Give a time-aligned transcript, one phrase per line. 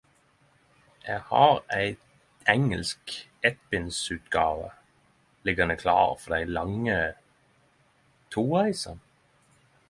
[1.15, 1.91] Eg har ei
[2.53, 3.13] engelsk
[3.49, 4.71] eittbindsutgåve
[5.51, 6.97] liggjande klar for dei lange
[8.39, 8.99] toreisene.